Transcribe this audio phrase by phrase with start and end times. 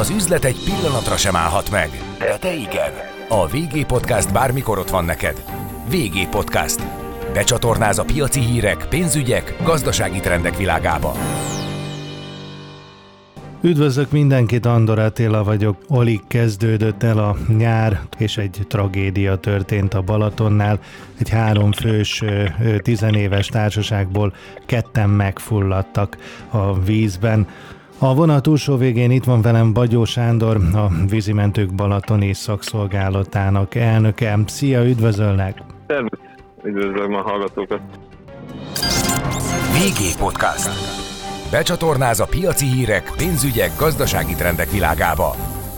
[0.00, 2.92] Az üzlet egy pillanatra sem állhat meg, de te igen.
[3.28, 5.44] A VG Podcast bármikor ott van neked.
[5.90, 6.82] VG Podcast.
[7.32, 11.12] Becsatornáz a piaci hírek, pénzügyek, gazdasági trendek világába.
[13.62, 15.76] Üdvözlök mindenkit, Andor Attila vagyok.
[15.88, 20.80] Alig kezdődött el a nyár, és egy tragédia történt a Balatonnál.
[21.18, 22.22] Egy háromfős,
[22.78, 24.34] tizenéves társaságból
[24.66, 26.16] ketten megfulladtak
[26.50, 27.46] a vízben.
[28.04, 34.38] A vonat túlsó végén itt van velem Bagyó Sándor, a vízimentők Balatoni szakszolgálatának elnöke.
[34.46, 35.62] Szia, üdvözöllek!
[35.86, 36.18] Szervusz,
[36.62, 37.80] üdvözlöm a hallgatókat!
[39.72, 40.70] VG Podcast.
[41.50, 45.34] Becsatornáz a piaci hírek, pénzügyek, gazdasági trendek világába.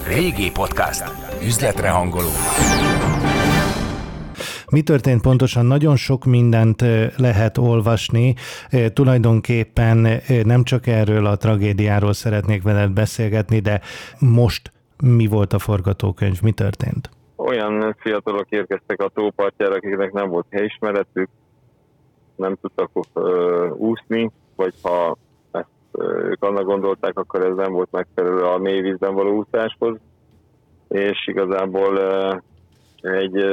[0.08, 1.04] VG Podcast.
[1.42, 2.30] Üzletre hangoló.
[4.74, 5.66] Mi történt pontosan?
[5.66, 6.84] Nagyon sok mindent
[7.16, 8.34] lehet olvasni.
[8.92, 13.80] Tulajdonképpen nem csak erről a tragédiáról szeretnék veled beszélgetni, de
[14.18, 16.42] most mi volt a forgatókönyv?
[16.42, 17.10] Mi történt?
[17.36, 21.28] Olyan fiatalok érkeztek a tópartjára, akiknek nem volt helyismeretük,
[22.36, 22.90] nem tudtak
[23.76, 25.16] úszni, vagy ha
[25.50, 25.68] ezt
[26.30, 29.96] ők annak gondolták, akkor ez nem volt megfelelő a mély vízben való úszáshoz,
[30.88, 31.98] és igazából
[33.02, 33.44] egy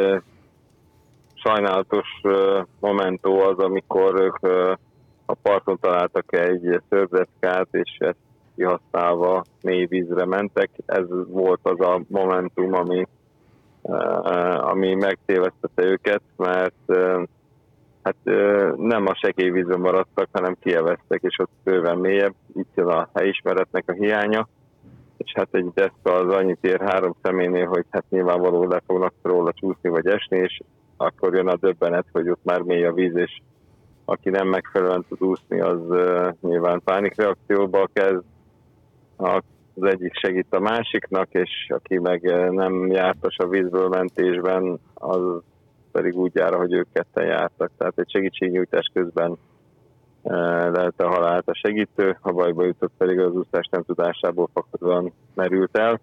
[1.43, 2.21] sajnálatos
[2.79, 4.37] momentó az, amikor ők
[5.25, 8.17] a parton találtak egy szörzetkát, és ezt
[8.55, 10.69] kihasználva mély vízre mentek.
[10.85, 13.07] Ez volt az a momentum, ami,
[14.57, 16.93] ami megtévesztette őket, mert
[18.03, 18.15] hát
[18.77, 22.33] nem a sekély vízben maradtak, hanem kieveztek, és ott bőven mélyebb.
[22.55, 24.47] Itt jön a helyismeretnek a hiánya,
[25.17, 29.51] és hát egy deszka az annyit ér három személynél, hogy hát nyilvánvaló le fognak róla
[29.53, 30.61] csúszni vagy esni, és
[31.05, 33.41] akkor jön a döbbenet, hogy ott már mély a víz, és
[34.05, 38.23] aki nem megfelelően tud úszni, az uh, nyilván pánikreakcióba kezd,
[39.17, 42.21] az egyik segít a másiknak, és aki meg
[42.51, 45.41] nem jártas a vízből mentésben, az
[45.91, 47.71] pedig úgy jár, hogy ők ketten jártak.
[47.77, 49.37] Tehát egy segítségnyújtás közben
[50.71, 55.77] lehet a halált a segítő, a bajba jutott pedig az úszás nem tudásából fakadóan merült
[55.77, 55.99] el.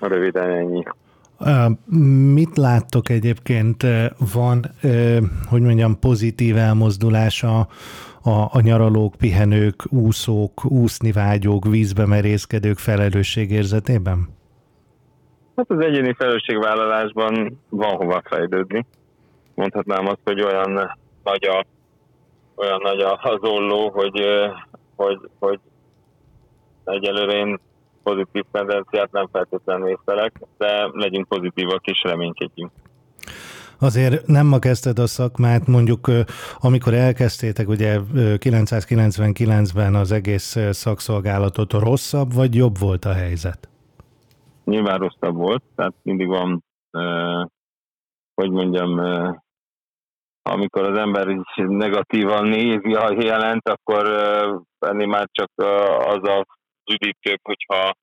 [0.00, 0.84] Röviden ennyi.
[2.34, 3.86] Mit láttok egyébként?
[4.34, 4.64] Van,
[5.48, 7.58] hogy mondjam, pozitív elmozdulása
[8.22, 14.28] a, a nyaralók, pihenők, úszók, úszni vágyók, vízbe merészkedők felelősségérzetében?
[15.56, 18.86] Hát az egyéni felelősségvállalásban van hova fejlődni.
[19.54, 20.70] Mondhatnám azt, hogy olyan
[21.22, 21.66] nagy, a,
[22.54, 24.22] olyan nagy az olló, hogy,
[24.96, 25.60] hogy, hogy
[26.84, 27.60] egyelőre én
[28.02, 32.70] pozitív tendenciát nem feltétlenül észlelek, de legyünk pozitívak és reménykedjünk.
[33.78, 36.10] Azért nem ma kezdted a szakmát, mondjuk
[36.58, 43.68] amikor elkezdtétek, ugye 999-ben az egész szakszolgálatot rosszabb, vagy jobb volt a helyzet?
[44.64, 46.64] Nyilván rosszabb volt, tehát mindig van,
[48.34, 48.98] hogy mondjam,
[50.42, 54.06] amikor az ember így negatívan nézi a jelent, akkor
[54.78, 55.50] ennél már csak
[56.06, 56.46] az a
[56.92, 57.94] üdítőbb, hogyha,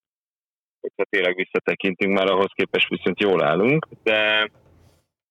[0.79, 4.51] hogyha tényleg visszatekintünk, már ahhoz képest viszont jól állunk, de,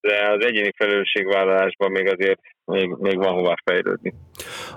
[0.01, 4.15] de az egyéni felelősségvállalásban még azért még, még van hová fejlődni.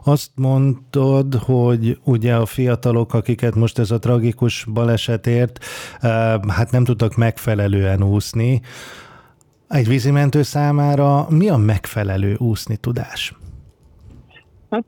[0.04, 5.66] Azt mondtad, hogy ugye a fiatalok, akiket most ez a tragikus baleset ért,
[6.00, 8.62] eh, hát nem tudtak megfelelően úszni.
[9.68, 13.34] Egy vízimentő számára mi a megfelelő úszni tudás?
[14.70, 14.86] Hát,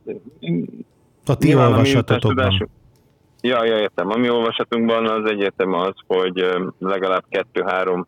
[1.25, 2.69] a ti olvasatotokban.
[3.41, 4.09] Ja, ja, értem.
[4.09, 6.45] A mi olvasatunkban az egyértelmű az, hogy
[6.79, 8.07] legalább kettő-három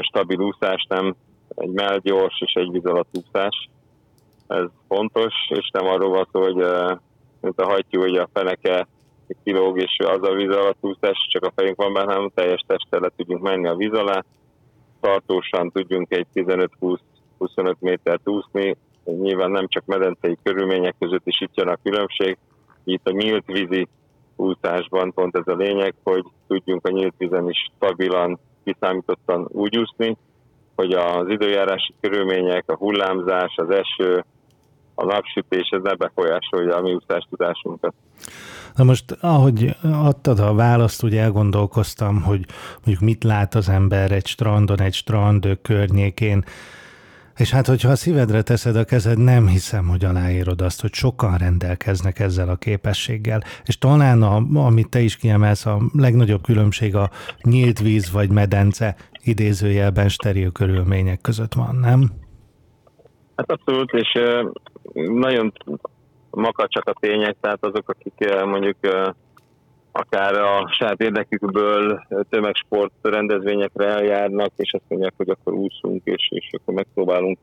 [0.00, 1.14] stabil úszás, nem
[1.54, 3.68] egy mellgyors és egy víz alatt úszás.
[4.46, 6.66] Ez fontos, és nem arról van szó, hogy
[7.40, 8.86] mint a hajtjú, hogy a feneke
[9.44, 13.00] kilóg, és az a víz alatt úszás, csak a fejünk van benne, hanem teljes testtel
[13.00, 14.24] le tudjunk menni a víz alá,
[15.00, 16.98] tartósan tudjunk egy 15-20-25
[17.78, 22.38] métert úszni, nyilván nem csak medencei körülmények között is itt jön a különbség,
[22.84, 23.88] itt a nyílt vízi
[24.42, 30.16] úszásban pont ez a lényeg, hogy tudjunk a nyílt vízen is stabilan, kiszámítottan úgy úszni,
[30.76, 34.24] hogy az időjárási körülmények, a hullámzás, az eső,
[34.94, 36.98] a napsütés, ez ne befolyásolja a mi
[37.30, 37.94] tudásunkat.
[38.74, 42.44] Na most, ahogy adtad a választ, úgy elgondolkoztam, hogy
[42.84, 46.44] mondjuk mit lát az ember egy strandon, egy strand környékén,
[47.36, 51.36] és hát, hogyha a szívedre teszed a kezed, nem hiszem, hogy aláírod azt, hogy sokan
[51.38, 53.42] rendelkeznek ezzel a képességgel.
[53.64, 57.10] És talán, a, amit te is kiemelsz, a legnagyobb különbség a
[57.42, 62.10] nyílt víz vagy medence idézőjelben steril körülmények között van, nem?
[63.36, 64.18] Hát abszolút, és
[64.94, 65.52] nagyon
[66.30, 68.76] makacsak a tények, tehát azok, akik mondjuk
[69.92, 76.50] akár a saját érdekükből tömegsport rendezvényekre eljárnak, és azt mondják, hogy akkor úszunk, és, és
[76.52, 77.38] akkor megpróbálunk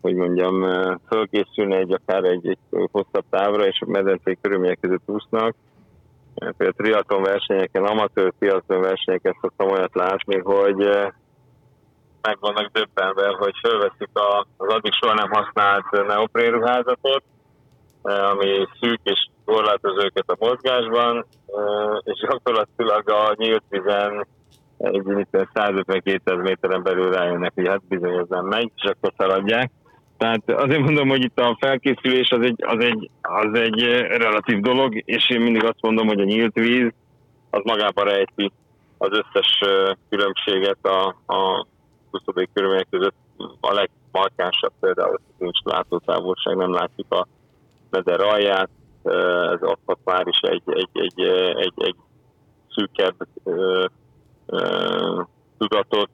[0.00, 0.64] hogy mondjam,
[1.06, 5.54] fölkészülni egy akár egy, egy hosszabb távra, és a medencei körülmények között úsznak.
[6.34, 10.76] Például triatlon versenyeken, amatőr triatlon versenyeken szoktam olyat látni, hogy
[12.22, 14.08] meg vannak döbbenve, hogy fölveszik
[14.56, 17.22] az addig soha nem használt neoprénruházatot,
[18.02, 21.26] ami szűk és korlátozó őket a mozgásban,
[22.04, 24.26] és gyakorlatilag a nyílt vizen
[24.78, 25.02] egy
[25.54, 29.70] 150-200 méteren belül rájönnek, hogy hát bizony ez nem megy, és akkor feladják.
[30.16, 35.02] Tehát azért mondom, hogy itt a felkészülés az egy, az egy, az egy relatív dolog,
[35.04, 36.92] és én mindig azt mondom, hogy a nyílt víz
[37.50, 38.52] az magában rejti
[38.98, 39.60] az összes
[40.08, 41.66] különbséget a, a
[42.10, 42.22] 20.
[42.52, 43.14] körülmények között.
[43.60, 47.26] A legmarkánsabb például, nincs látótávolság, nem látjuk a
[47.90, 48.68] meder alját,
[49.52, 51.20] ez ott már is egy, egy, egy,
[51.56, 51.96] egy, egy
[52.68, 53.14] szűkebb
[55.58, 56.10] tudatot,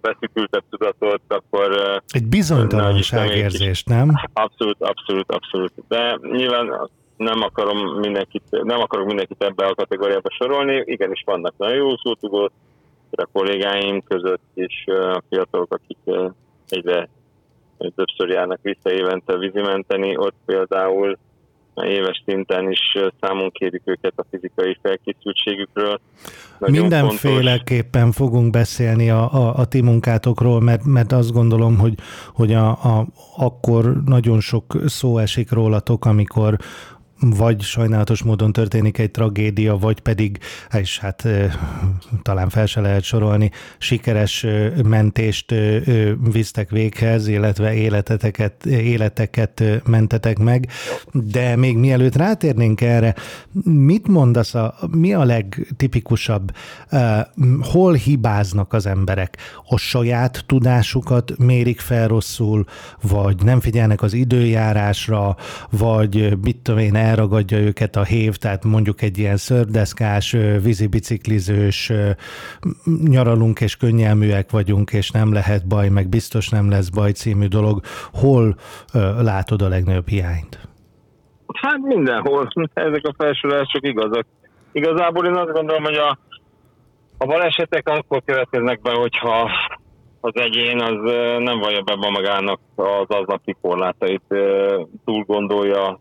[0.00, 2.00] beszükültebb tudatot, akkor...
[2.08, 4.08] Egy bizonytalanságérzést, nem?
[4.32, 5.72] Abszolút, abszolút, abszolút.
[5.88, 10.82] De nyilván nem akarom mindenkit, nem akarok mindenkit ebbe a kategóriába sorolni.
[10.84, 12.52] Igenis vannak nagyon jó szótugók,
[13.16, 15.98] a kollégáim között is a fiatalok, akik
[16.68, 17.08] egyre
[17.78, 21.18] többször járnak vissza évente vízimenteni, ott például
[21.74, 26.00] éves szinten is számon kérjük őket a fizikai felkészültségükről.
[26.58, 28.16] Nagyon Mindenféleképpen fontos.
[28.16, 31.94] fogunk beszélni a, a, a ti munkátokról, mert, mert azt gondolom, hogy,
[32.34, 36.56] hogy a, a, akkor nagyon sok szó esik rólatok, amikor
[37.30, 40.38] vagy sajnálatos módon történik egy tragédia, vagy pedig,
[40.72, 41.28] és hát
[42.22, 44.46] talán fel se lehet sorolni, sikeres
[44.84, 45.54] mentést
[46.32, 50.68] visztek véghez, illetve életeteket, életeket mentetek meg.
[51.12, 53.14] De még mielőtt rátérnénk erre,
[53.64, 56.52] mit mondasz, a, mi a legtipikusabb,
[57.60, 59.36] hol hibáznak az emberek?
[59.68, 62.64] A saját tudásukat mérik fel rosszul,
[63.02, 65.36] vagy nem figyelnek az időjárásra,
[65.70, 71.92] vagy mit tudom én, elragadja őket a hév, tehát mondjuk egy ilyen szördeszkás, vízibiciklizős,
[73.08, 77.80] nyaralunk és könnyelműek vagyunk, és nem lehet baj, meg biztos nem lesz baj című dolog.
[78.12, 78.54] Hol
[79.20, 80.58] látod a legnagyobb hiányt?
[81.60, 82.48] Hát mindenhol.
[82.74, 84.26] Ezek a felsorolások igazak.
[84.72, 86.18] Igazából én azt gondolom, hogy a,
[87.18, 89.50] a balesetek akkor következnek be, hogyha
[90.20, 94.22] az egyén az nem vallja be magának az aznapi korlátait,
[95.04, 96.00] túl gondolja,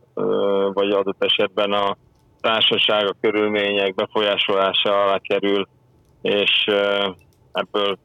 [0.73, 1.97] vagy adott esetben a
[2.41, 5.67] társaság, a körülmények befolyásolása alá kerül,
[6.21, 6.65] és
[7.51, 7.97] ebből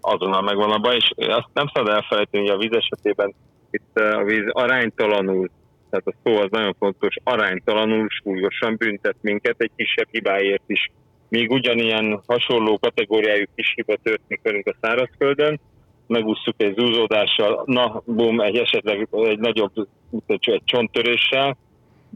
[0.00, 3.34] azonnal megvan a baj, és azt nem szabad elfelejteni, hogy a víz esetében
[3.70, 5.50] itt a víz aránytalanul,
[5.90, 10.90] tehát a szó az nagyon fontos, aránytalanul súlyosan büntet minket egy kisebb hibáért is.
[11.28, 15.60] Még ugyanilyen hasonló kategóriájú kis hiba történik velünk a szárazföldön,
[16.06, 19.72] megúsztuk egy zúzódással, na, bum, egy esetleg egy nagyobb
[20.26, 21.56] egy csonttöréssel,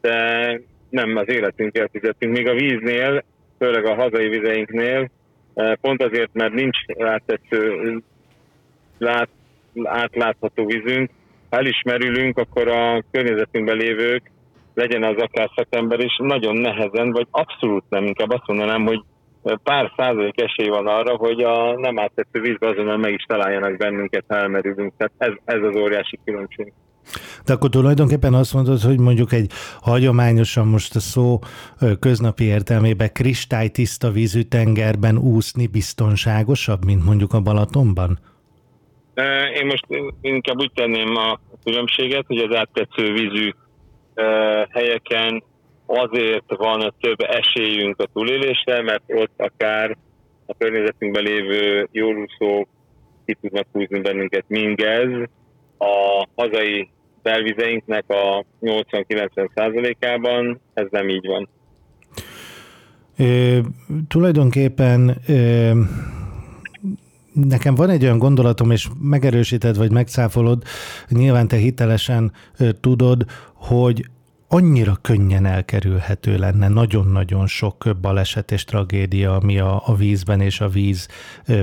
[0.00, 2.36] de nem az életünkkel fizetünk.
[2.36, 3.24] Még a víznél,
[3.58, 5.10] főleg a hazai vizeinknél,
[5.54, 7.96] eh, pont azért, mert nincs áttetsző,
[8.98, 9.28] lát,
[9.84, 11.10] átlátható vízünk,
[11.48, 14.30] elismerülünk, akkor a környezetünkben lévők
[14.74, 19.02] legyen az akár szakember is, nagyon nehezen, vagy abszolút nem, inkább azt mondanám, hogy
[19.62, 24.24] pár százalék esély van arra, hogy a nem áttető vízbe azonnal meg is találjanak bennünket,
[24.28, 24.92] ha elmerülünk.
[24.96, 26.72] Tehát ez, ez az óriási különbség.
[27.44, 29.50] De akkor tulajdonképpen azt mondod, hogy mondjuk egy
[29.80, 31.38] hagyományosan most a szó
[32.00, 38.18] köznapi értelmében kristálytiszta vízű tengerben úszni biztonságosabb, mint mondjuk a Balatonban?
[39.60, 39.86] Én most
[40.20, 43.50] inkább úgy tenném a különbséget, hogy az áttetsző vízű
[44.70, 45.42] helyeken
[45.86, 49.96] azért van több esélyünk a túlélésre, mert ott akár
[50.46, 52.68] a környezetünkben lévő jólúszók
[53.26, 55.08] ki tudnak húzni bennünket mindez.
[55.78, 56.88] A hazai
[57.22, 61.48] belvizeinknek a 80-90 százalékában ez nem így van.
[63.16, 63.58] Ö,
[64.08, 65.70] tulajdonképpen ö,
[67.32, 70.62] nekem van egy olyan gondolatom, és megerősíted, vagy megcáfolod,
[71.08, 73.24] nyilván te hitelesen ö, tudod,
[73.54, 74.04] hogy
[74.52, 80.68] annyira könnyen elkerülhető lenne nagyon-nagyon sok baleset és tragédia, ami a, a vízben és a
[80.68, 81.08] víz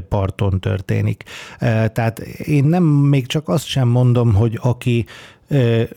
[0.10, 1.24] parton történik.
[1.60, 5.06] Tehát én nem még csak azt sem mondom, hogy aki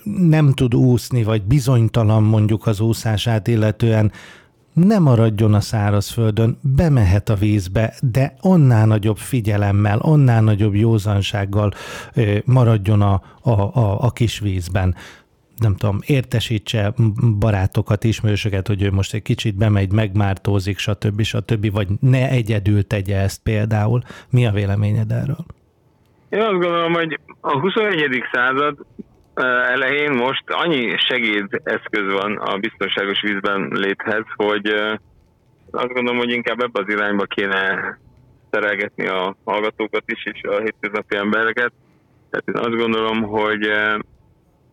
[0.03, 4.13] nem tud úszni, vagy bizonytalan mondjuk az úszását illetően,
[4.73, 11.73] ne maradjon a szárazföldön, bemehet a vízbe, de annál nagyobb figyelemmel, annál nagyobb józansággal
[12.45, 14.95] maradjon a, a, a, a kis vízben
[15.61, 16.95] nem tudom, értesítse
[17.39, 21.23] barátokat, ismerősöket, hogy ő most egy kicsit bemegy, megmártózik, stb.
[21.23, 21.73] stb.
[21.73, 24.03] vagy ne egyedül tegye ezt például.
[24.31, 25.45] Mi a véleményed erről?
[26.29, 28.23] Én azt gondolom, hogy a 21.
[28.33, 28.77] század
[29.35, 34.69] elején most annyi segédeszköz van a biztonságos vízben léthez, hogy
[35.71, 37.99] azt gondolom, hogy inkább ebbe az irányba kéne
[38.51, 41.73] szerelgetni a hallgatókat is, és a hétköznapi embereket.
[42.31, 43.71] Tehát én azt gondolom, hogy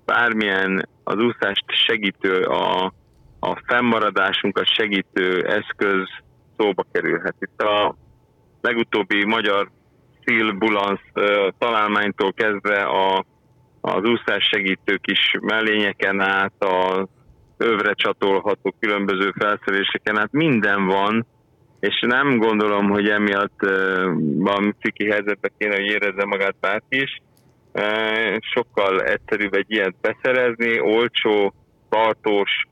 [0.05, 2.93] bármilyen az úszást segítő, a,
[3.39, 6.07] a fennmaradásunkat segítő eszköz
[6.57, 7.35] szóba kerülhet.
[7.39, 7.95] Itt a
[8.61, 9.69] legutóbbi magyar
[10.25, 11.11] szilbulansz
[11.57, 13.25] találmánytól kezdve a,
[13.87, 17.07] az úszás segítő kis mellényeken át, a
[17.57, 21.25] övre csatolható különböző felszereléseken át minden van,
[21.79, 27.21] és nem gondolom, hogy emiatt uh, ciki helyzetbe kéne, hogy érezze magát bárki is.
[28.53, 31.53] Sokkal egyszerűbb egy ilyet beszerezni, olcsó,
[31.89, 32.67] tartós,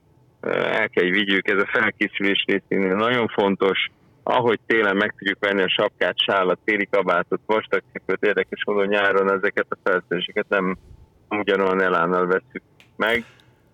[0.52, 3.90] el kell vigyük, ez a felkészülés részénél nagyon fontos,
[4.24, 9.66] ahogy télen meg tudjuk venni a sapkát, sálat, téli kabátot, vastagcipőt, érdekes módon nyáron ezeket
[9.70, 10.78] a felszereléseket nem
[11.40, 12.62] ugyanolyan elánnal veszük
[12.96, 13.26] meg,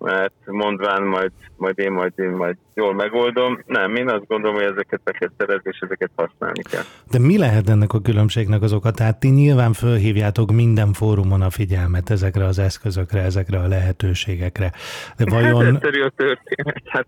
[0.01, 3.59] mert mondván majd, majd én majd én majd jól megoldom.
[3.65, 6.81] Nem, én azt gondolom, hogy ezeket be kell szerezni, és ezeket használni kell.
[7.11, 8.91] De mi lehet ennek a különbségnek az oka?
[8.91, 14.71] Tehát ti nyilván fölhívjátok minden fórumon a figyelmet ezekre az eszközökre, ezekre a lehetőségekre.
[15.17, 15.65] De vajon...
[15.65, 17.07] Hát egyszerű a történet, hát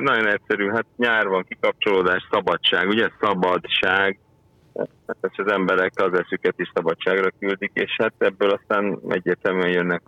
[0.00, 0.68] nagyon egyszerű.
[0.68, 4.18] Hát nyár van, kikapcsolódás, szabadság, ugye szabadság,
[5.20, 10.02] és az emberek az eszüket is szabadságra küldik, és hát ebből aztán egyértelműen jönnek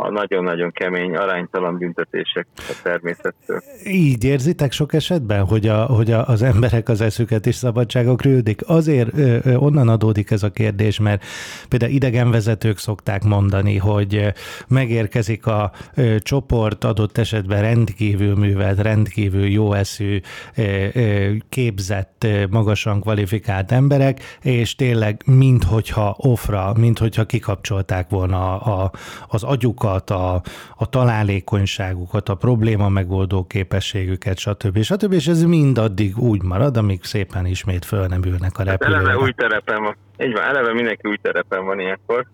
[0.00, 3.62] a nagyon-nagyon kemény, aránytalan büntetések a természettől.
[3.84, 8.60] Így érzitek sok esetben, hogy, a, hogy a, az emberek az eszüket is szabadságok küldik?
[8.66, 11.24] Azért ö, ö, onnan adódik ez a kérdés, mert
[11.68, 14.32] például idegenvezetők szokták mondani, hogy
[14.68, 20.20] megérkezik a ö, csoport adott esetben rendkívül művelt, rendkívül jó eszű,
[20.56, 28.90] ö, ö, képzett, magasan kvalifikált emberek, és tényleg minthogyha offra, minthogyha kikapcsolták volna a, a,
[29.28, 30.42] az agyukat, tudásukat, a,
[30.76, 34.82] a találékonyságukat, a probléma megoldó képességüket, stb.
[34.82, 35.12] stb.
[35.12, 38.96] És ez mind addig úgy marad, amíg szépen ismét föl nem ülnek a repülőre.
[38.96, 39.96] Hát eleve új terepen van.
[40.18, 42.26] Így van, eleve mindenki új terepen van ilyenkor.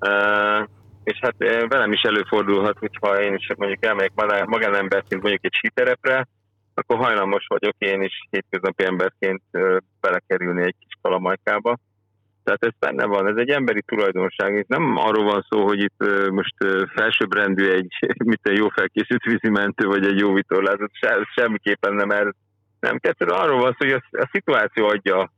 [0.00, 0.68] Uh,
[1.04, 1.34] és hát
[1.68, 4.12] velem is előfordulhat, hogyha én is mondjuk elmegyek
[4.46, 6.28] magánemberként mondjuk egy síterepre,
[6.74, 9.42] akkor hajlamos vagyok én is hétköznapi emberként
[10.00, 11.76] belekerülni egy kis kalamajkába
[12.50, 14.56] tehát ez benne van, ez egy emberi tulajdonság.
[14.56, 16.54] Itt nem arról van szó, hogy itt most
[16.94, 17.96] felsőbbrendű egy,
[18.32, 22.28] mit egy jó felkészült vízimentő, vagy egy jó vitorlázat, se, semmiképpen nem ez.
[22.80, 25.32] Nem, kettő, arról van szó, hogy a, a szituáció adja.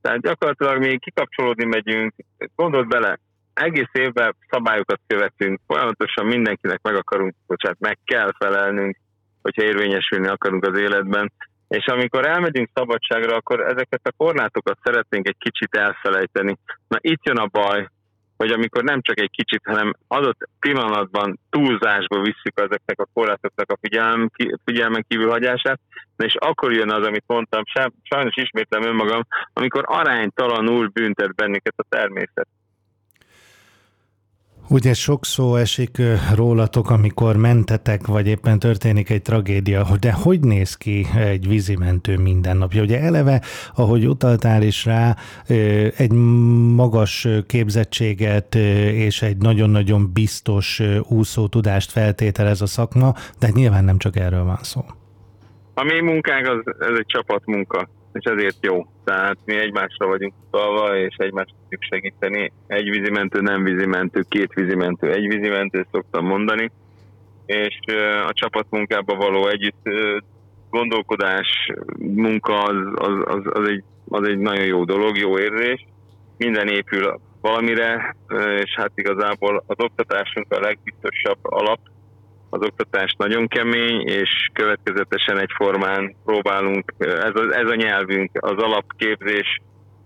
[0.00, 2.14] Tehát gyakorlatilag mi kikapcsolódni megyünk,
[2.54, 3.18] gondold bele,
[3.54, 8.96] egész évben szabályokat követünk, folyamatosan mindenkinek meg akarunk, bocsánat, meg kell felelnünk,
[9.42, 11.32] hogyha érvényesülni akarunk az életben.
[11.68, 16.56] És amikor elmegyünk szabadságra, akkor ezeket a korlátokat szeretnénk egy kicsit elfelejteni.
[16.88, 17.88] Na itt jön a baj,
[18.36, 23.78] hogy amikor nem csak egy kicsit, hanem adott pillanatban túlzásba visszük ezeknek a korlátoknak a
[23.80, 24.30] figyelm,
[24.64, 25.80] figyelmen kívül hagyását,
[26.16, 27.62] és akkor jön az, amit mondtam,
[28.02, 29.22] sajnos ismétlem önmagam,
[29.52, 32.48] amikor aránytalanul büntet bennünket a természet.
[34.70, 36.02] Ugye sok szó esik
[36.34, 42.82] rólatok, amikor mentetek, vagy éppen történik egy tragédia, de hogy néz ki egy vízimentő mindennapja?
[42.82, 43.42] Ugye eleve,
[43.74, 45.16] ahogy utaltál is rá,
[45.96, 46.12] egy
[46.74, 54.44] magas képzettséget és egy nagyon-nagyon biztos úszótudást feltételez a szakma, de nyilván nem csak erről
[54.44, 54.84] van szó.
[55.74, 58.86] A mi munkánk az, ez egy csapatmunka és ezért jó.
[59.04, 62.52] Tehát mi egymásra vagyunk utalva, és egymást tudjuk segíteni.
[62.66, 66.70] Egy vízimentő, nem vízimentő, két vízimentő, egy vízimentő, szoktam mondani.
[67.46, 67.78] És
[68.26, 69.88] a csapatmunkába való együtt
[70.70, 75.86] gondolkodás, munka az, az, az, az, egy, az egy nagyon jó dolog, jó érzés.
[76.36, 78.16] Minden épül valamire,
[78.62, 81.78] és hát igazából az oktatásunk a legbiztosabb alap,
[82.50, 89.60] az oktatás nagyon kemény, és következetesen egyformán próbálunk, ez a, ez a nyelvünk, az alapképzés,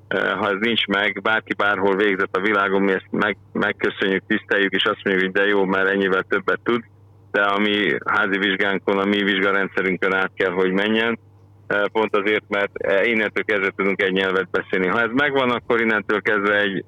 [0.08, 4.72] eh, ha ez nincs meg, bárki bárhol végzett a világon, mi ezt meg, megköszönjük, tiszteljük,
[4.72, 6.82] és azt mondjuk, hogy de jó, mert ennyivel többet tud,
[7.30, 11.18] de a mi házi vizsgánkon, a mi vizsgarendszerünkön át kell, hogy menjen,
[11.66, 14.87] eh, pont azért, mert eh, innentől kezdve tudunk egy nyelvet beszélni.
[14.87, 16.84] Ha ez megvan, akkor innentől kezdve egy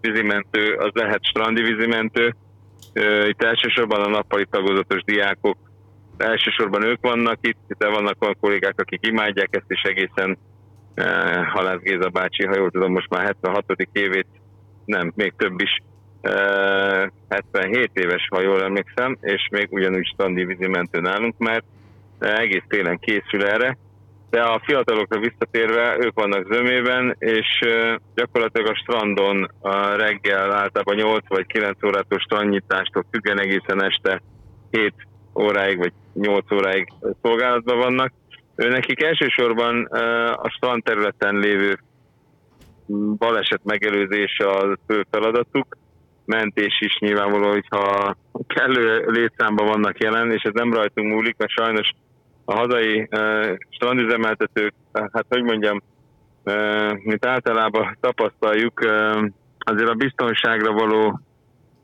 [0.00, 2.34] vízimentő, az lehet strandi vízimentő,
[3.28, 5.56] itt elsősorban a nappali tagozatos diákok,
[6.16, 10.38] elsősorban ők vannak itt, de vannak olyan kollégák, akik imádják ezt, és egészen
[11.52, 13.64] Halász Géza bácsi, ha jól tudom, most már 76.
[13.92, 14.26] évét,
[14.84, 15.82] nem, még több is
[17.28, 21.64] 77 éves, ha jól emlékszem, és még ugyanúgy standi vízimentő nálunk, mert
[22.18, 23.78] egész télen készül erre,
[24.30, 27.46] de a fiatalokra visszatérve, ők vannak zömében, és
[28.14, 34.22] gyakorlatilag a strandon a reggel általában 8 vagy 9 órától strandnyitástól függen egészen este
[34.70, 34.94] 7
[35.34, 36.92] óráig vagy 8 óráig
[37.22, 38.12] szolgálatban vannak.
[38.56, 39.84] Ő nekik elsősorban
[40.34, 41.78] a strand területen lévő
[43.18, 45.76] baleset megelőzése a fő feladatuk,
[46.24, 48.16] mentés is nyilvánvaló, hogyha
[48.46, 51.90] kellő létszámban vannak jelen, és ez nem rajtunk múlik, mert sajnos
[52.48, 53.08] a hazai
[53.70, 55.82] strandüzemeltetők, hát hogy mondjam,
[57.02, 58.80] mint általában tapasztaljuk,
[59.58, 61.20] azért a biztonságra való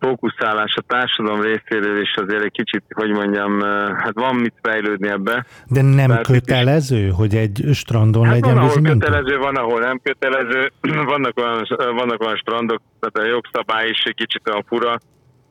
[0.02, 3.61] fókuszálás a társadalom részéről is azért egy kicsit, hogy mondjam,
[3.97, 5.47] hát van mit fejlődni ebbe.
[5.66, 9.81] De nem Tehát kötelező, is, hogy egy strandon hát legyen van, ahol kötelező, van, ahol
[9.81, 10.73] nem kötelező.
[11.12, 14.99] vannak, olyan, vannak olyan strandok, tehát a jogszabály is egy kicsit olyan fura.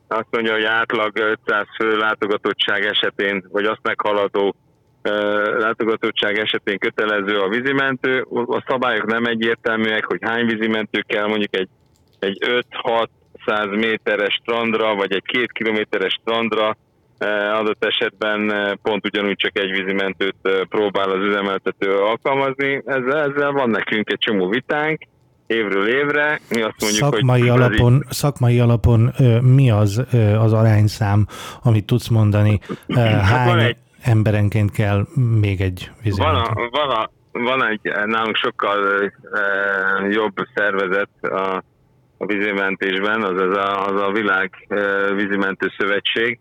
[0.07, 4.55] Azt mondja, hogy átlag 500 fő látogatottság esetén, vagy azt meghaladó
[5.59, 8.25] látogatottság esetén kötelező a vízimentő.
[8.31, 11.69] A szabályok nem egyértelműek, hogy hány vízimentő kell, mondjuk egy,
[12.19, 12.37] egy
[12.83, 13.07] 5-6
[13.45, 16.77] 100 méteres strandra, vagy egy két kilométeres strandra,
[17.53, 18.53] adott esetben
[18.83, 20.35] pont ugyanúgy csak egy vízimentőt
[20.69, 22.81] próbál az üzemeltető alkalmazni.
[22.85, 25.01] Ezzel, ezzel van nekünk egy csomó vitánk,
[25.47, 26.39] évről évre.
[26.49, 28.01] Mi azt mondjuk, szakmai hogy alapon, így...
[28.09, 30.03] szakmai alapon mi az
[30.37, 31.27] az arányszám,
[31.63, 32.59] amit tudsz mondani?
[32.95, 35.07] Hát hány egy, emberenként kell
[35.39, 36.39] még egy vízimentő?
[36.53, 39.11] Van, a, van, a, van egy nálunk sokkal e,
[40.09, 41.63] jobb szervezet, a
[42.21, 44.67] a vízimentésben, az, az, a, az a világ
[45.15, 46.39] vízimentő szövetség,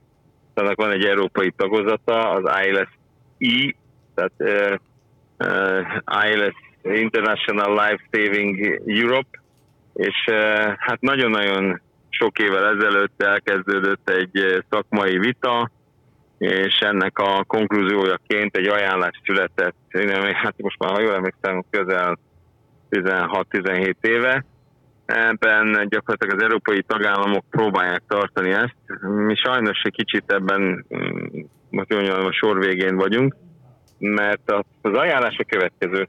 [0.54, 3.76] annak van egy európai tagozata, az ILS-I,
[4.14, 9.38] tehát uh, ILS International Life Saving Europe,
[9.94, 15.70] és uh, hát nagyon-nagyon sok évvel ezelőtt elkezdődött egy szakmai vita,
[16.40, 19.76] és ennek a konklúziójaként egy ajánlás született,
[20.32, 22.18] hát most már, ha jól emlékszem, közel
[22.90, 24.44] 16-17 éve,
[25.10, 28.76] Ebben gyakorlatilag az európai tagállamok próbálják tartani ezt.
[29.00, 33.36] Mi sajnos egy kicsit ebben, mm, most mondjam, a sor végén vagyunk,
[33.98, 36.08] mert az ajánlás a következő.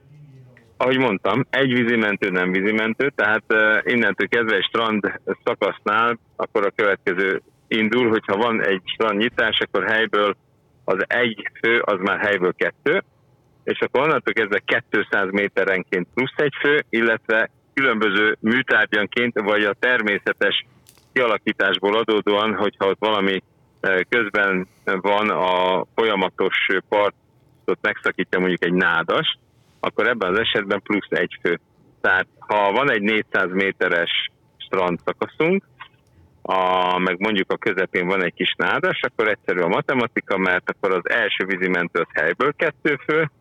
[0.78, 3.44] Ahogy mondtam, egy vízimentő nem vízimentő, tehát
[3.84, 9.90] innentől kezdve egy strand szakasznál, akkor a következő indul, hogyha van egy strand nyitás, akkor
[9.90, 10.36] helyből
[10.84, 13.04] az egy fő, az már helyből kettő,
[13.64, 20.66] és akkor onnantól kezdve 200 méterenként plusz egy fő, illetve különböző műtárgyanként, vagy a természetes
[21.14, 23.44] kialakításból adódóan, hogyha ott valami
[23.80, 29.38] eh, közben van a folyamatos partot megszakítja mondjuk egy nádas,
[29.80, 31.60] akkor ebben az esetben plusz egy fő.
[32.02, 35.64] Tehát ha van egy 400 méteres strand szakaszunk,
[36.42, 40.94] a, meg mondjuk a közepén van egy kis nádas, akkor egyszerű a matematika, mert akkor
[40.94, 43.32] az első vízimentő az helyből kettő fő,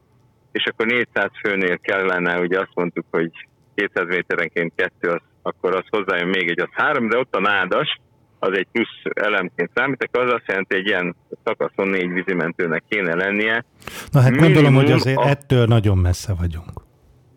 [0.52, 3.30] és akkor 400 főnél kellene, ugye azt mondtuk, hogy
[3.74, 8.00] 200 méterenként kettő, az, akkor az hozzájön még egy, az három, de ott a nádas,
[8.38, 12.82] az egy plusz elemként számít, akkor az azt jelenti, hogy egy ilyen szakaszon négy vízimentőnek
[12.88, 13.64] kéne lennie.
[14.10, 15.28] Na hát Minimum gondolom, hogy azért a...
[15.28, 16.70] ettől nagyon messze vagyunk.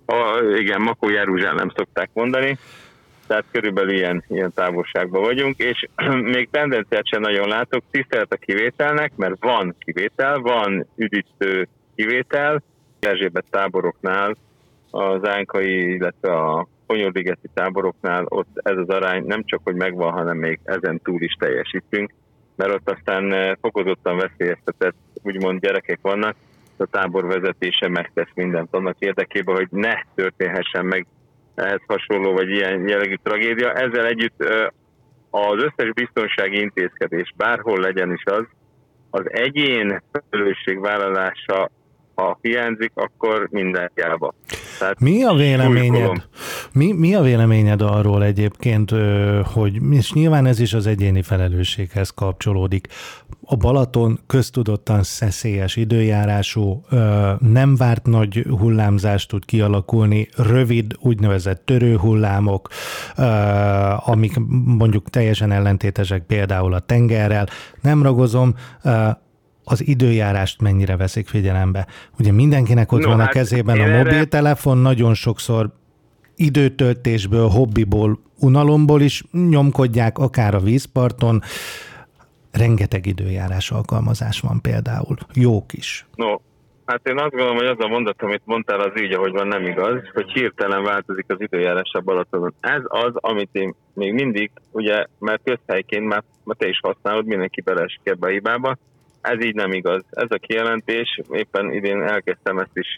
[0.06, 2.58] A, igen, Makó Jeruzsálem szokták mondani,
[3.34, 5.88] tehát körülbelül ilyen, ilyen távolságban vagyunk, és
[6.38, 12.62] még tendenciát sem nagyon látok, tisztelet a kivételnek, mert van kivétel, van üdítő kivétel,
[13.00, 14.36] Erzsébet táboroknál
[14.91, 20.38] az ánkai, illetve a Ponyoldigeti táboroknál ott ez az arány nem csak, hogy megvan, hanem
[20.38, 22.12] még ezen túl is teljesítünk,
[22.56, 26.36] mert ott aztán eh, fokozottan veszélyeztetett, úgymond gyerekek vannak,
[26.78, 31.06] a tábor vezetése megtesz mindent annak érdekében, hogy ne történhessen meg
[31.56, 33.74] ehhez hasonló vagy ilyen jellegű tragédia.
[33.74, 34.44] Ezzel együtt
[35.30, 38.46] az összes biztonsági intézkedés, bárhol legyen is az,
[39.10, 41.70] az egyén felelősségvállalása
[42.15, 44.34] ha hiányzik, akkor minden hiába.
[44.80, 46.28] Tehát mi a véleményed?
[46.73, 48.91] Mi, mi a véleményed arról egyébként,
[49.54, 52.88] hogy és nyilván ez is az egyéni felelősséghez kapcsolódik.
[53.45, 56.86] A Balaton köztudottan szeszélyes időjárású,
[57.39, 62.69] nem várt nagy hullámzást tud kialakulni, rövid úgynevezett törőhullámok,
[63.97, 64.34] amik
[64.65, 67.47] mondjuk teljesen ellentétesek például a tengerrel.
[67.82, 68.56] Nem ragozom,
[69.63, 71.88] az időjárást mennyire veszik figyelembe.
[72.19, 75.69] Ugye mindenkinek ott no, van hát a kezében a mobiltelefon, nagyon sokszor
[76.36, 81.41] időtöltésből, hobbiból, unalomból is nyomkodják, akár a vízparton.
[82.52, 85.17] Rengeteg időjárás alkalmazás van például.
[85.34, 86.06] Jók is.
[86.15, 86.36] No,
[86.86, 89.65] Hát én azt gondolom, hogy az a mondat, amit mondtál, az így, ahogy van, nem
[89.65, 92.54] igaz, hogy hirtelen változik az időjárás a Balatonon.
[92.60, 97.62] Ez az, amit én még mindig, ugye, mert közhelyként már, már te is használod, mindenki
[97.62, 98.78] belesik ebbe a hibába,
[99.24, 100.04] ez így nem igaz.
[100.10, 102.96] Ez a kijelentés, éppen idén elkezdtem ezt is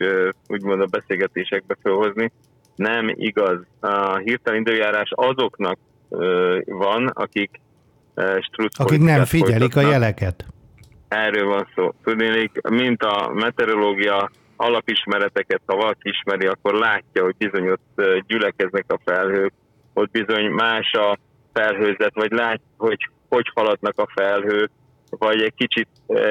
[0.48, 2.32] úgymond a beszélgetésekbe felhozni,
[2.76, 3.60] nem igaz.
[3.80, 5.78] A hirtelen időjárás azoknak
[6.66, 7.60] van, akik
[8.78, 9.86] Akik nem figyelik folytatnak.
[9.86, 10.46] a jeleket.
[11.08, 11.94] Erről van szó.
[12.04, 19.00] Tudnék, mint a meteorológia alapismereteket, ha valaki ismeri, akkor látja, hogy bizony ott gyülekeznek a
[19.06, 19.54] felhők,
[19.94, 21.18] ott bizony más a
[21.54, 24.72] felhőzet, vagy látja, hogy hogy haladnak a felhők,
[25.17, 25.88] vagy egy kicsit,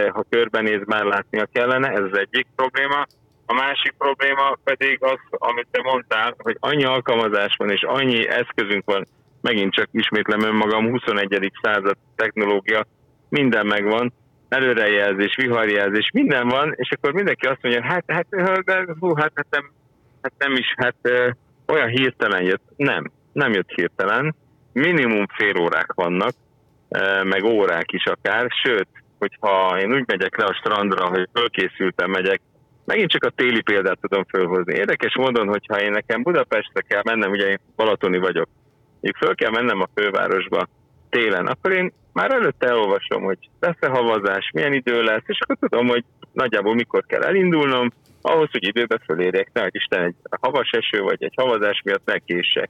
[0.09, 3.07] ha körbenéz, már látnia kellene, ez az egyik probléma.
[3.47, 8.85] A másik probléma pedig az, amit te mondtál, hogy annyi alkalmazás van, és annyi eszközünk
[8.85, 9.07] van,
[9.41, 11.53] megint csak ismétlem önmagam, 21.
[11.63, 12.87] század technológia,
[13.29, 14.13] minden megvan,
[14.49, 18.27] előrejelzés, viharjelzés, minden van, és akkor mindenki azt mondja, hát, hát,
[19.01, 19.71] hú, hát, hát, nem,
[20.23, 20.97] hát nem is, hát
[21.67, 22.63] olyan hirtelen jött.
[22.77, 24.35] Nem, nem jött hirtelen.
[24.73, 26.33] Minimum fél órák vannak,
[27.25, 32.41] meg órák is akár, sőt, hogyha én úgy megyek le a strandra, hogy fölkészültem megyek,
[32.85, 34.75] megint csak a téli példát tudom fölhozni.
[34.75, 38.49] Érdekes módon, hogyha én nekem Budapestre kell mennem, ugye én Balatoni vagyok,
[39.01, 40.69] még föl kell mennem a fővárosba
[41.11, 45.87] télen, akkor én már előtte elolvasom, hogy lesz-e havazás, milyen idő lesz, és akkor tudom,
[45.87, 47.93] hogy nagyjából mikor kell elindulnom,
[48.23, 52.69] ahhoz, hogy időbe fölérjek, ne, Isten egy havas eső vagy egy havazás miatt megkések.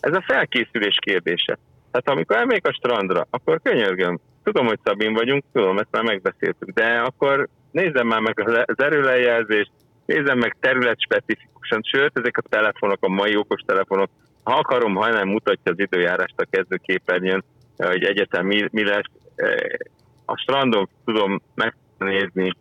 [0.00, 1.58] Ez a felkészülés kérdése.
[1.94, 6.68] Tehát amikor elmegyek a strandra, akkor könyörgöm, tudom, hogy Szabin vagyunk, tudom, ezt már megbeszéltük,
[6.68, 9.70] de akkor nézzem már meg az erőlejelzést,
[10.06, 14.10] nézzem meg terület specifikusan, sőt, ezek a telefonok, a mai okos telefonok,
[14.42, 17.44] ha akarom, ha nem mutatja az időjárást a kezdőképernyőn,
[17.76, 19.10] hogy egyetem mi, mi lesz.
[19.36, 19.78] E,
[20.24, 22.52] a strandon tudom megnézni,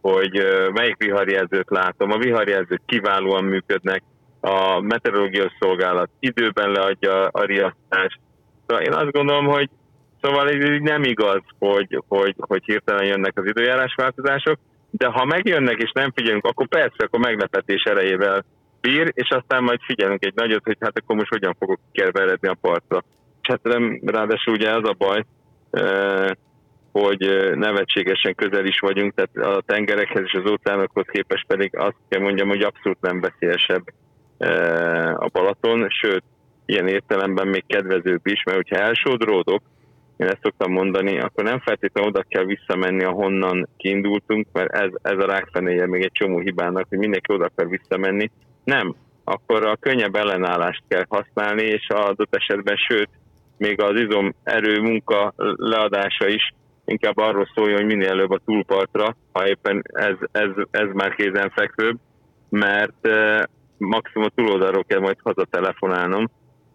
[0.00, 2.10] hogy e, melyik viharjelzőt látom.
[2.10, 4.02] A viharjelzők kiválóan működnek,
[4.40, 8.20] a meteorológiai szolgálat időben leadja a riasztást.
[8.70, 9.68] Szóval én azt gondolom, hogy
[10.20, 14.58] szóval ez nem igaz, hogy, hogy, hogy hirtelen jönnek az időjárás változások,
[14.90, 18.44] de ha megjönnek és nem figyelünk, akkor persze, akkor meglepetés erejével
[18.80, 22.56] bír, és aztán majd figyelünk egy nagyot, hogy hát akkor most hogyan fogok kerveredni a
[22.60, 23.04] partra.
[23.42, 25.24] Hát nem, ráadásul ugye az a baj,
[26.92, 32.20] hogy nevetségesen közel is vagyunk, tehát a tengerekhez és az óceánokhoz képest pedig azt kell
[32.20, 33.84] mondjam, hogy abszolút nem veszélyesebb
[35.16, 36.24] a Balaton, sőt,
[36.70, 39.62] ilyen értelemben még kedvezőbb is, mert hogyha elsodródok,
[40.16, 45.18] én ezt szoktam mondani, akkor nem feltétlenül oda kell visszamenni, ahonnan kiindultunk, mert ez, ez
[45.18, 48.30] a rákfenéje még egy csomó hibának, hogy mindenki oda akar visszamenni.
[48.64, 53.08] Nem, akkor a könnyebb ellenállást kell használni, és adott esetben, sőt,
[53.56, 56.54] még az izom erő munka leadása is
[56.84, 61.96] inkább arról szóljon, hogy minél előbb a túlpartra, ha éppen ez, ez, ez már kézenfekvőbb,
[62.48, 63.42] mert eh,
[63.76, 66.30] maximum túloldalról kell majd hazatelefonálnom,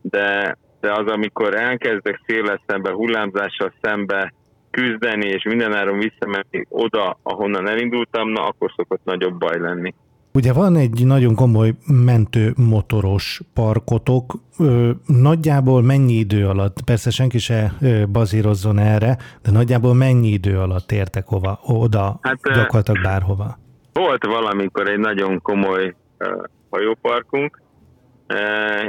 [0.09, 4.33] de, de az, amikor elkezdek széles szembe, hullámzással szembe
[4.71, 9.93] küzdeni, és mindenáron visszamenni oda, ahonnan elindultam, na akkor szokott nagyobb baj lenni.
[10.33, 17.37] Ugye van egy nagyon komoly mentő motoros parkotok, ö, nagyjából mennyi idő alatt, persze senki
[17.37, 23.57] se ö, bazírozzon erre, de nagyjából mennyi idő alatt értek hova, oda, hát, gyakorlatilag bárhova?
[23.93, 27.61] Volt valamikor egy nagyon komoly uh, hajóparkunk,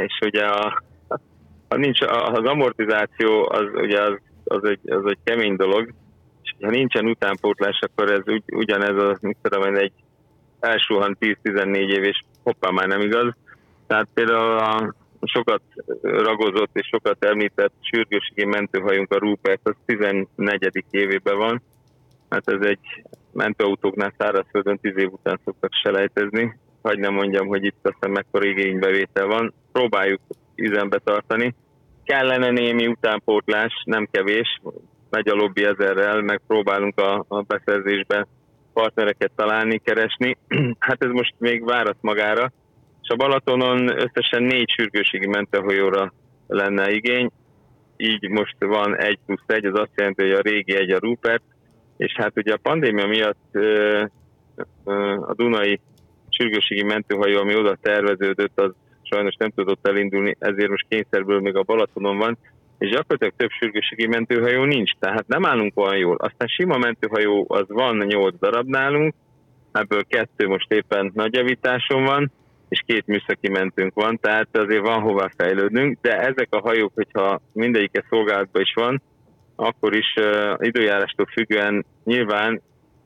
[0.07, 0.83] és ugye a,
[1.69, 5.93] a nincs, az amortizáció az ugye az, az, egy, az egy kemény dolog,
[6.43, 9.93] és ha nincsen utánpótlás, akkor ez ugy, ugyanez a, mit tudom egy
[10.61, 13.35] elsuhan 10-14 év, és hoppá már nem igaz.
[13.87, 15.63] Tehát például a sokat
[16.03, 20.85] ragozott és sokat említett sürgőségi mentőhajunk a Rupert, az 14.
[20.91, 21.63] évében van.
[22.29, 26.59] Hát ez egy mentőautóknál szárazföldön 10 év után szoktak selejtezni.
[26.83, 29.55] Hagy nem mondjam, hogy itt aztán mekkora igénybevétel van.
[29.73, 30.21] Próbáljuk
[30.57, 31.55] üzembe tartani.
[32.05, 34.61] Kellene némi utánpótlás, nem kevés,
[35.11, 38.27] megy a lobby ezerrel, meg próbálunk a, a beszerzésben
[38.73, 40.37] partnereket találni, keresni.
[40.79, 42.53] Hát ez most még várat magára,
[43.03, 46.13] és a Balatonon összesen négy sürgőségi mentőhajóra
[46.47, 47.31] lenne igény,
[47.97, 51.43] így most van egy plusz egy, az azt jelenti, hogy a régi egy a Rupert,
[51.97, 53.55] és hát ugye a pandémia miatt
[55.29, 55.81] a Dunai
[56.29, 58.73] sürgőségi mentőhajó, ami oda terveződött, az
[59.11, 62.39] sajnos nem tudott elindulni, ezért most kényszerből még a Balatonon van,
[62.79, 66.17] és gyakorlatilag több sürgőségi mentőhajó nincs, tehát nem állunk olyan jól.
[66.17, 69.15] Aztán sima mentőhajó az van 8 darab nálunk,
[69.73, 72.33] ebből kettő most éppen nagy javításon van,
[72.69, 77.41] és két műszaki mentőnk van, tehát azért van hová fejlődnünk, de ezek a hajók, hogyha
[77.53, 79.03] mindegyike szolgálatban is van,
[79.57, 82.63] akkor is uh, időjárástól függően nyilván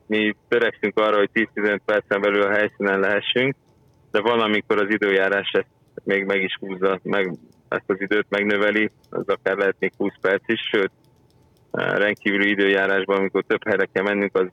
[0.07, 3.55] mi törekszünk arra, hogy 10-15 percen belül a helyszínen lehessünk,
[4.11, 5.67] de van, amikor az időjárás ezt
[6.03, 7.31] még meg is húzza, meg
[7.67, 10.91] ezt az időt megnöveli, az akár lehet még 20 perc is, sőt,
[11.71, 14.47] rendkívüli időjárásban, amikor több helyre kell mennünk, az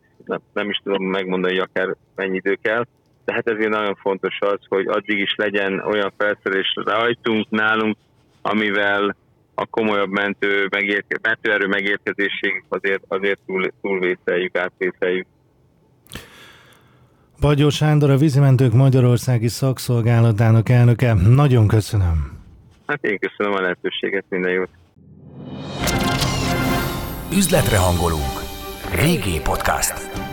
[0.53, 2.87] nem, is tudom megmondani, akár mennyi idő kell.
[3.25, 7.97] De hát ezért nagyon fontos az, hogy addig is legyen olyan felszerelés rajtunk, nálunk,
[8.43, 9.17] amivel
[9.55, 15.27] a komolyabb mentő, megérke, mentőerő megérkezésig azért, azért túl, túlvészeljük, átvészeljük.
[17.40, 21.14] Bagyó Sándor, a vízimentők Magyarországi Szakszolgálatának elnöke.
[21.14, 22.38] Nagyon köszönöm.
[22.87, 24.68] Hát én köszönöm a lehetőséget, minden jót.
[27.33, 28.42] Üzletre hangolunk.
[28.94, 30.28] Régi Podcast.